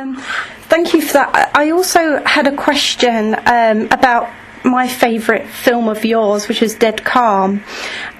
[0.00, 0.16] Um,
[0.68, 1.50] thank you for that.
[1.54, 4.30] I also had a question um, about
[4.64, 7.62] my favourite film of yours, which is Dead Calm.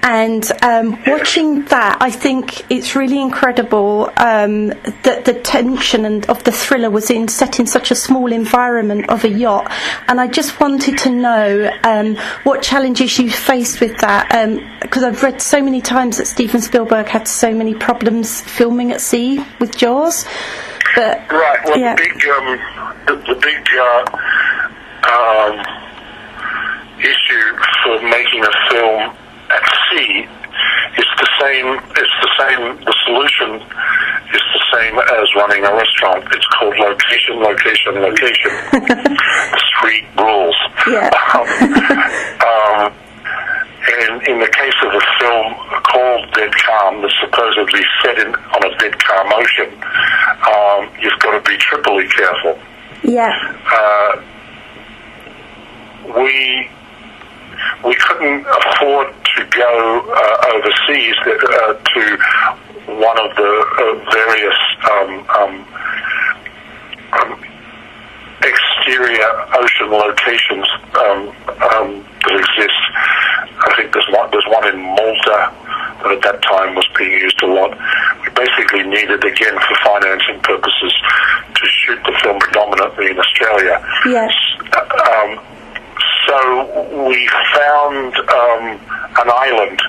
[0.03, 4.67] And um, watching that, I think it's really incredible um,
[5.03, 9.09] that the tension and of the thriller was in set in such a small environment
[9.09, 9.71] of a yacht.
[10.07, 14.29] And I just wanted to know um, what challenges you faced with that,
[14.81, 18.91] because um, I've read so many times that Steven Spielberg had so many problems filming
[18.91, 20.27] at sea with Jaws.
[20.95, 21.59] But, right.
[21.65, 21.95] Well, yeah.
[21.95, 22.59] the big, um,
[23.07, 23.67] the, the big.
[23.79, 24.17] Uh,
[25.01, 25.81] um,
[27.01, 27.47] issue
[27.83, 29.01] for making a film
[29.49, 30.27] at sea
[30.97, 31.67] is the same.
[31.97, 32.61] It's the same.
[32.85, 33.49] The solution
[34.33, 36.23] is the same as running a restaurant.
[36.31, 38.51] It's called location, location, location.
[39.73, 40.55] Street rules.
[40.87, 41.09] Yeah.
[41.33, 41.47] Um,
[44.11, 48.63] and in the case of a film called Dead Calm, that's supposedly set in on
[48.63, 49.71] a dead calm ocean,
[50.51, 52.59] um, you've got to be triply careful.
[53.03, 53.31] Yeah.
[53.71, 54.21] Uh,
[56.15, 56.69] we
[57.85, 62.17] we couldn't afford to go uh, overseas uh, to
[62.91, 64.59] one of the uh, various
[64.91, 65.67] um, um,
[67.13, 67.43] um,
[68.43, 70.67] exterior ocean locations
[70.99, 72.90] um, um, that exist.
[73.61, 75.53] I think there's one, there's one in Malta
[76.01, 77.77] that at that time was being used a lot.
[78.25, 80.93] We basically needed, again, for financing purposes,
[81.53, 83.77] to shoot the film predominantly in Australia.
[84.05, 84.33] Yes.
[84.73, 85.39] Um,
[86.27, 88.63] so we found um,
[89.21, 89.81] an island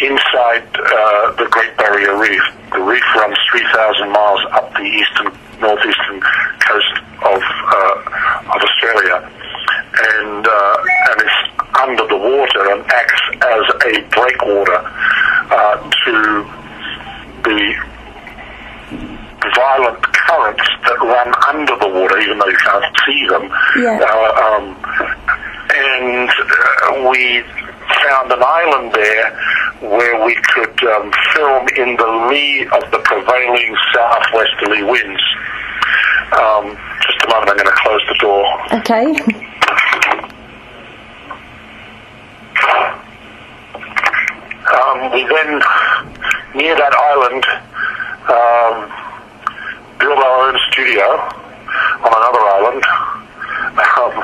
[0.00, 2.42] inside uh, the Great Barrier Reef.
[2.72, 6.20] The reef runs 3,000 miles up the eastern, northeastern
[6.62, 6.94] coast
[7.24, 10.76] of uh, of Australia, and uh,
[11.10, 11.40] and it's
[11.82, 14.80] under the water and acts as a breakwater
[15.50, 16.14] uh, to
[17.44, 17.74] the
[19.54, 23.44] violent currents that run under the water, even though you can't see them.
[23.80, 24.00] Yeah.
[24.02, 24.64] Uh, um,
[25.70, 27.42] and uh, we
[28.02, 29.30] found an island there
[29.80, 35.22] where we could um, film in the lee of the prevailing southwesterly winds.
[36.32, 36.76] Um,
[37.06, 38.44] just a moment, I'm going to close the door.
[38.80, 39.14] Okay.
[44.68, 45.58] Um, we then,
[46.54, 47.42] near that island,
[48.30, 48.86] um,
[49.98, 51.06] built our own studio
[52.06, 52.82] on another island.
[53.98, 54.14] Um,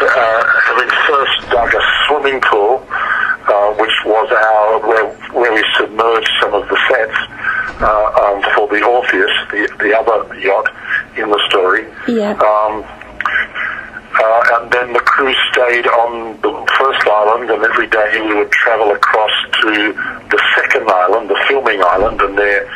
[0.00, 6.30] uh, having first dug a swimming pool, uh, which was our where, where we submerged
[6.40, 7.18] some of the sets
[7.82, 10.70] uh, um, for the Orpheus, the the other yacht
[11.16, 11.86] in the story.
[12.06, 12.38] Yeah.
[12.38, 12.84] Um,
[14.18, 16.50] uh, and then the crew stayed on the
[16.98, 19.30] first island, and every day we would travel across
[19.62, 19.92] to
[20.30, 22.70] the second island, the filming island, and there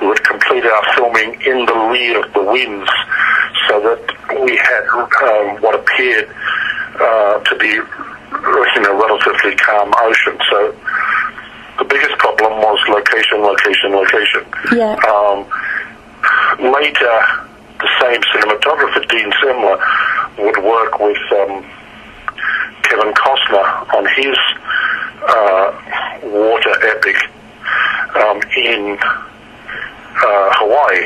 [0.00, 2.90] we would complete our filming in the lee of the winds
[3.68, 6.28] so that we had um, what appeared
[7.00, 10.38] uh, to be in a relatively calm ocean.
[10.50, 10.74] So
[11.78, 14.44] the biggest problem was location, location, location.
[14.72, 14.94] Yeah.
[15.10, 15.46] Um,
[16.62, 17.16] later,
[17.80, 19.78] the same cinematographer, Dean Semler,
[20.38, 21.64] would work with um,
[22.88, 24.36] Kevin Costner on his
[25.28, 25.72] uh,
[26.24, 27.16] water epic
[28.16, 31.04] um, in uh, Hawaii.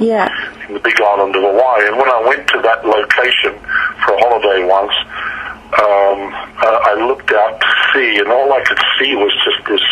[0.00, 0.28] Yeah.
[0.68, 1.88] In the big island of Hawaii.
[1.88, 3.60] And when I went to that location
[4.04, 4.92] for a holiday once,
[5.68, 6.32] um,
[6.64, 9.84] I looked out to sea, and all I could see was just this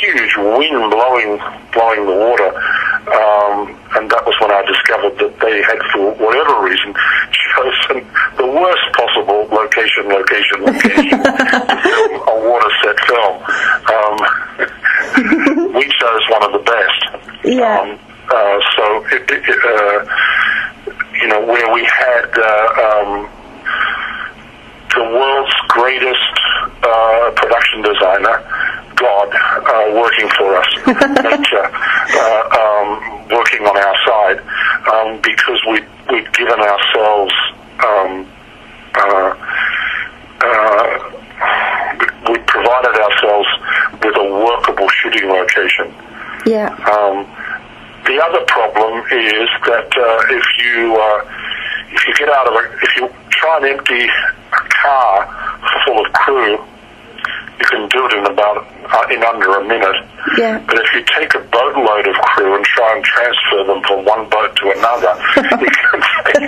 [0.00, 1.36] huge wind blowing
[1.72, 2.50] blowing the water.
[3.08, 6.92] Um, and that was when I discovered that they had, for whatever reason,
[7.36, 8.07] chosen the worst possible
[9.78, 11.32] location, location, location to
[11.82, 13.34] film a water set film.
[13.94, 14.16] Um,
[15.74, 17.44] we chose one of the best.
[17.44, 17.80] Yeah.
[17.80, 20.04] Um, uh, so, it, it, uh,
[21.20, 23.28] you know, where we had uh, um,
[24.94, 26.34] the world's greatest
[26.82, 28.44] uh, production designer,
[28.96, 34.40] God, uh, working for us, nature, uh, um, working on our side,
[34.92, 37.32] um, because we we've given ourselves.
[37.78, 38.26] Um,
[38.94, 39.37] uh,
[40.40, 41.18] uh,
[42.30, 43.48] we provided ourselves
[44.02, 45.92] with a workable shooting location.
[46.46, 46.70] Yeah.
[46.86, 47.26] Um,
[48.06, 51.20] the other problem is that uh, if you uh,
[51.92, 55.28] if you get out of a if you try and empty a car
[55.84, 59.96] full of crew, you can do it in about uh, in under a minute.
[60.38, 60.62] Yeah.
[60.66, 64.28] But if you take a boatload of crew and try and transfer them from one
[64.28, 66.42] boat to another, it, take,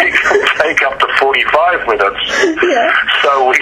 [0.00, 2.22] it can take up to 45 minutes.
[2.62, 2.90] Yeah.
[3.22, 3.56] So we,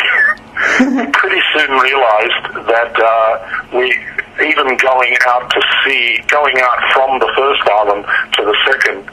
[0.96, 3.92] we pretty soon realized that uh, we,
[4.40, 9.10] even going out to sea, going out from the first island to the second,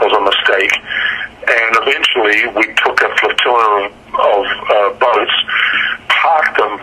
[0.00, 0.72] was a mistake.
[1.48, 5.36] and eventually we took a flotilla of, of uh, boats,
[6.08, 6.80] parked them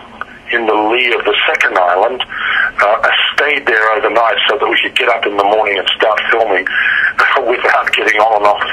[0.52, 4.94] in the lee of the second island, uh, stayed there overnight so that we could
[4.94, 6.66] get up in the morning and start filming
[7.52, 8.64] without getting on and off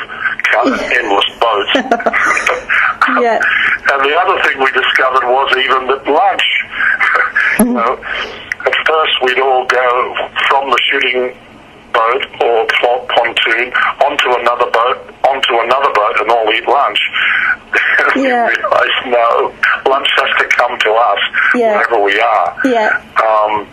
[0.95, 1.71] endless boats.
[3.17, 3.39] Yeah.
[3.91, 6.45] And the other thing we discovered was even that lunch.
[7.59, 10.13] you know, at first we'd all go
[10.47, 11.33] from the shooting
[11.91, 12.67] boat or
[13.09, 13.73] pontoon
[14.05, 14.97] onto another boat,
[15.27, 16.99] onto another boat, and all eat lunch.
[18.15, 18.47] Yeah.
[18.47, 19.53] realised no,
[19.89, 21.19] lunch has to come to us
[21.55, 21.75] Yeah.
[21.77, 22.55] wherever we are.
[22.65, 23.01] Yeah.
[23.25, 23.67] Um,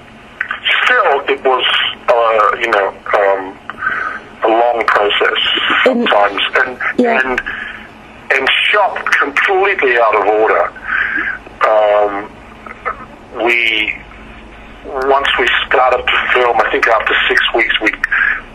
[0.84, 1.64] still, it was,
[2.08, 3.58] uh, you know, um,
[4.44, 5.38] a long process
[5.84, 7.20] sometimes, and Yeah.
[7.20, 7.40] and
[8.30, 10.64] and shot completely out of order.
[11.66, 12.30] Um,
[13.44, 13.94] we
[14.84, 17.90] once we started to film, I think after six weeks, we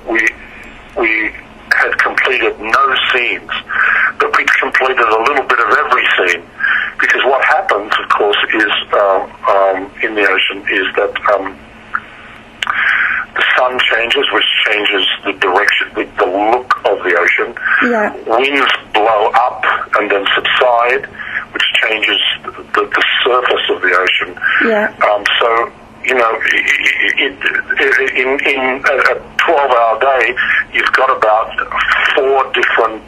[0.09, 0.29] we
[0.97, 1.31] we
[1.73, 3.51] had completed no scenes,
[4.19, 6.43] but we'd completed a little bit of every scene.
[6.99, 11.57] Because what happens, of course, is um, um, in the ocean is that um,
[13.35, 17.55] the sun changes, which changes the direction, the, the look of the ocean.
[17.91, 18.15] Yeah.
[18.25, 19.63] Winds blow up
[19.99, 21.05] and then subside,
[21.51, 24.31] which changes the, the surface of the ocean.
[24.65, 24.95] Yeah.
[25.11, 25.49] Um, so,
[26.07, 30.35] you know, it, it, in, in a 12 hour day,
[30.73, 31.51] you've got about
[32.15, 33.03] four different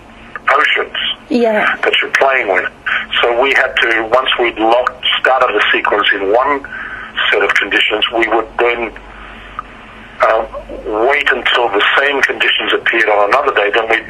[0.52, 0.98] oceans
[1.30, 1.76] Yeah.
[1.82, 2.68] that you're playing with.
[3.22, 6.60] So we had to, once we'd locked, started a sequence in one
[7.32, 8.92] set of conditions, we would then
[10.28, 10.44] um,
[11.08, 14.08] wait until the same conditions appeared on another day, then we'd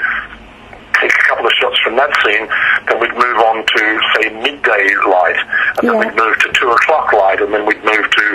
[1.03, 2.47] take a couple of shots from that scene,
[2.87, 3.83] then we'd move on to,
[4.15, 5.39] say, midday light,
[5.77, 8.25] and then we'd move to 2 o'clock light, and then we'd move to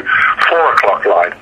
[0.48, 1.34] 4 o'clock light.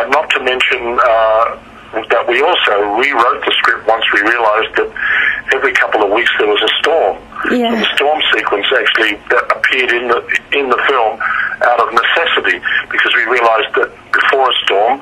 [0.00, 1.60] And not to mention uh,
[2.08, 4.90] that we also rewrote the script once we realized that
[5.54, 7.16] every couple of weeks there was a storm.
[7.52, 7.78] Yeah.
[7.78, 10.20] The storm sequence actually that appeared in the
[10.52, 11.14] in the film
[11.62, 12.58] out of necessity
[12.90, 15.00] because we realized that before a storm,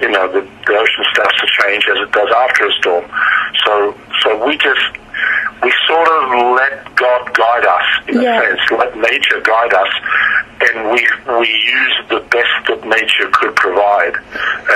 [0.00, 3.04] you know, the, the ocean starts to change as it does after a storm.
[3.64, 3.94] So
[4.46, 4.96] we just
[5.62, 8.40] we sort of let God guide us in Yeah.
[8.40, 9.92] a sense, let nature guide us,
[10.62, 11.06] and we
[11.38, 14.14] we used the best that nature could provide,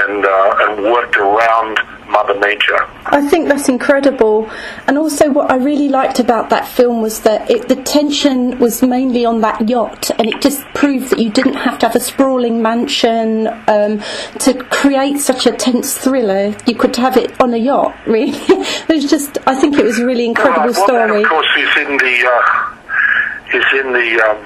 [0.04, 1.78] and uh, and worked around
[2.08, 2.78] Mother Nature.
[3.06, 4.48] I think that's incredible.
[4.86, 8.82] And also, what I really liked about that film was that it, the tension was
[8.82, 12.00] mainly on that yacht, and it just proved that you didn't have to have a
[12.00, 14.00] sprawling mansion um,
[14.40, 16.54] to create such a tense thriller.
[16.66, 18.32] You could have it on a yacht, really.
[18.48, 21.22] it was just, I think it was a really incredible Right, well, story.
[21.22, 24.38] of course, is in the uh, is in the um,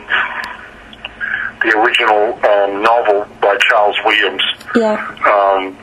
[1.62, 4.42] the original um, novel by Charles Williams.
[4.76, 4.96] Yeah,
[5.26, 5.76] Um,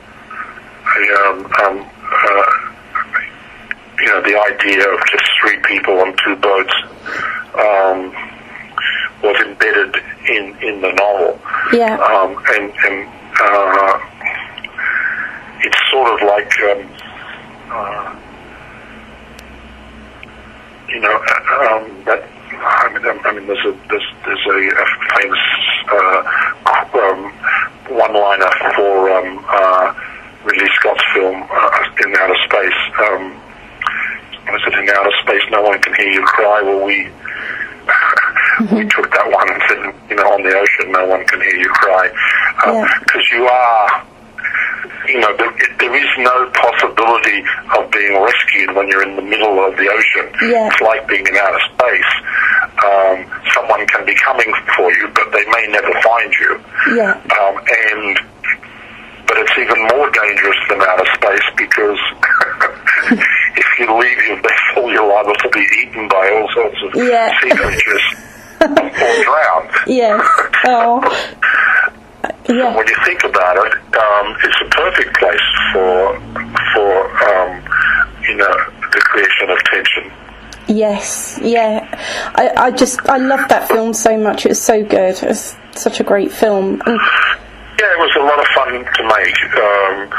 [0.96, 2.52] um, um, uh,
[4.00, 6.74] you know, the idea of just three people on two boats
[7.56, 8.14] um,
[9.24, 9.96] was embedded
[10.30, 11.40] in, in the novel.
[11.74, 13.10] yeah, Um, and and
[13.42, 14.00] uh,
[15.62, 16.90] it's sort of like, um,
[17.72, 18.16] uh,
[20.90, 22.30] you know, uh, um, that.
[22.58, 24.86] I mean, I mean, there's a there's, there's a, a
[25.18, 25.40] famous
[25.92, 26.22] uh,
[26.94, 27.32] um,
[27.90, 29.94] one-liner for um, uh,
[30.46, 32.80] Ridley Scott's film uh, In Outer Space.
[33.02, 33.34] Um,
[34.46, 34.78] what is it?
[34.78, 36.62] In outer space, no one can hear you cry.
[36.62, 37.10] Well, we
[38.78, 41.56] we took that one and said, you know, on the ocean, no one can hear
[41.58, 42.10] you cry
[42.66, 42.86] Yeah.
[43.02, 44.06] because you are.
[45.10, 47.42] You know, there, there is no possibility
[47.78, 50.26] of being rescued when you're in the middle of the ocean.
[50.50, 50.66] Yeah.
[50.70, 52.12] It's like being in outer space.
[52.86, 56.52] Um, someone can be coming for you, but they may never find you.
[56.98, 57.56] yeah, Um,
[57.94, 58.18] and
[59.36, 62.00] but it's even more dangerous than outer space because
[63.58, 67.30] if you leave your vessel, you're liable to be eaten by all sorts of Yeah.
[67.42, 68.02] sea creatures
[68.62, 68.68] or
[69.24, 69.70] drown.
[69.88, 70.22] yeah.
[70.66, 71.02] Oh,
[72.50, 76.20] yeah, When you think about it, um, it's a perfect place for
[76.74, 77.62] for um,
[78.24, 78.56] you know
[78.94, 80.12] the creation of tension.
[80.68, 81.88] yes, yeah.
[82.36, 84.46] I, I just, I loved that film so much.
[84.46, 85.22] It was so good.
[85.22, 86.82] It was such a great film.
[86.86, 87.00] And,
[87.80, 90.10] Yeah, it was a lot of fun to make, um,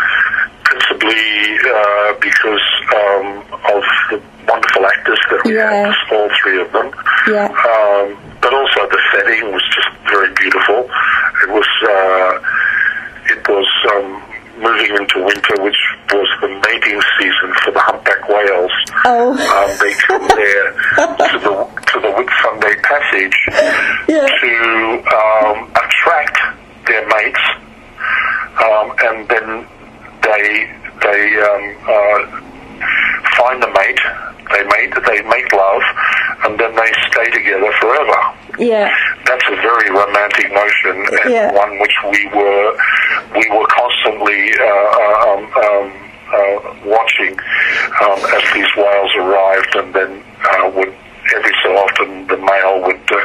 [0.65, 3.27] principally uh, because um,
[3.73, 5.89] of the wonderful actors that we Yeah.
[5.89, 6.91] had, all three of them.
[7.29, 7.49] Yeah.
[7.49, 10.85] Um, but also the setting was just very beautiful.
[11.43, 12.33] It was uh,
[13.33, 14.23] it was um,
[14.61, 15.81] moving into winter, which
[16.13, 18.71] was the mating season for the humpback whales.
[19.05, 19.33] Oh.
[19.33, 20.73] Um, they come there
[21.33, 21.55] to the
[21.93, 23.37] to the Whitsunday Passage
[24.09, 24.27] Yeah.
[24.29, 24.53] to
[25.17, 26.39] um, attract
[26.87, 27.45] their mates,
[28.63, 29.67] um, and then
[30.23, 30.71] they
[31.03, 32.21] they um, uh,
[33.37, 34.01] find the mate,
[34.53, 35.83] they mate, they make love,
[36.45, 38.21] and then they stay together forever.
[38.59, 38.91] Yeah.
[39.27, 41.53] That's a very romantic notion, and Yeah.
[41.53, 42.77] one which we were
[43.35, 45.93] we were constantly uh, uh, um, um,
[46.33, 47.39] uh, watching
[48.03, 50.95] um, as these whales arrived, and then uh, would
[51.35, 53.21] every so often the male would uh,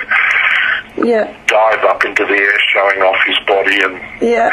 [0.97, 1.31] Yeah.
[1.47, 3.17] dive up into the air, showing off
[3.79, 4.49] and Yeah.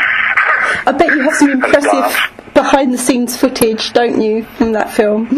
[0.87, 2.17] I bet you have some impressive
[2.55, 5.29] behind the scenes footage, don't you, from that film?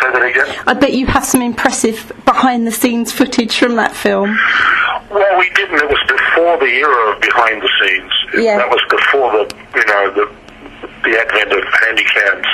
[0.00, 0.62] say that again.
[0.66, 4.36] I bet you have some impressive behind the scenes footage from that film.
[5.10, 5.76] Well, we didn't.
[5.80, 8.12] It was before the era of behind the scenes.
[8.44, 8.58] Yeah.
[8.58, 10.26] That was before the, you know, the
[11.04, 12.46] the advent of handy cams.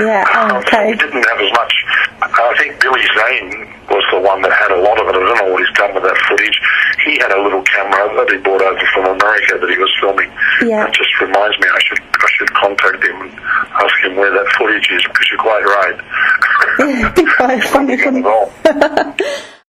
[0.00, 0.90] Yeah, oh, Um, so okay.
[0.90, 1.72] we didn't have as much.
[2.20, 5.14] I think Billy Zane was the one that had a lot of it.
[5.14, 6.58] I don't know what he's done with that footage.
[7.04, 10.30] He had a little camera that he brought over from America that he was filming.
[10.62, 10.86] Yeah.
[10.86, 13.32] It just reminds me I should I should contact him and
[13.80, 15.98] ask him where that footage is because you're quite right.
[17.36, 19.16] Quite funny, Not wouldn't at all.